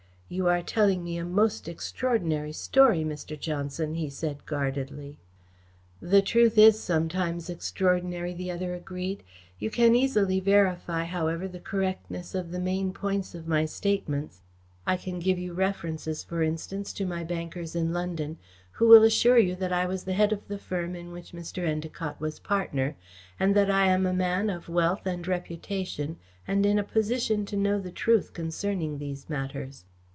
"You 0.33 0.47
are 0.47 0.61
telling 0.61 1.03
me 1.03 1.17
a 1.17 1.25
most 1.25 1.67
extraordinary 1.67 2.53
story, 2.53 3.03
Mr. 3.03 3.37
Johnson," 3.37 3.95
he 3.95 4.09
said 4.09 4.45
guardedly. 4.45 5.17
"The 6.01 6.21
truth 6.21 6.57
is 6.57 6.79
sometimes 6.79 7.49
extraordinary," 7.49 8.33
the 8.33 8.49
other 8.49 8.73
agreed. 8.73 9.23
"You 9.59 9.69
can 9.69 9.93
easily 9.93 10.39
verify, 10.39 11.03
however, 11.03 11.49
the 11.49 11.59
correctness 11.59 12.33
of 12.33 12.51
the 12.53 12.61
main 12.61 12.93
points 12.93 13.35
of 13.35 13.45
my 13.45 13.65
statements. 13.65 14.39
I 14.87 14.95
can 14.95 15.19
give 15.19 15.37
you 15.37 15.51
references, 15.53 16.23
for 16.23 16.41
instance, 16.41 16.93
to 16.93 17.05
my 17.05 17.25
bankers 17.25 17.75
in 17.75 17.91
London, 17.91 18.37
who 18.71 18.87
will 18.87 19.03
assure 19.03 19.37
you 19.37 19.53
that 19.57 19.73
I 19.73 19.85
was 19.85 20.05
the 20.05 20.13
head 20.13 20.31
of 20.31 20.47
the 20.47 20.57
firm 20.57 20.95
in 20.95 21.11
which 21.11 21.33
Mr. 21.33 21.67
Endacott 21.67 22.21
was 22.21 22.39
partner, 22.39 22.95
that 23.37 23.69
I 23.69 23.87
am 23.87 24.05
a 24.05 24.13
man 24.13 24.49
of 24.49 24.69
wealth 24.69 25.05
and 25.05 25.27
reputation, 25.27 26.15
and 26.47 26.65
in 26.65 26.79
a 26.79 26.83
position 26.85 27.45
to 27.47 27.57
know 27.57 27.81
the 27.81 27.91
truth 27.91 28.31
concerning 28.31 28.97
these 28.97 29.29
matters. 29.29 29.83